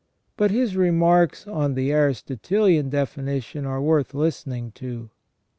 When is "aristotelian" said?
1.93-2.89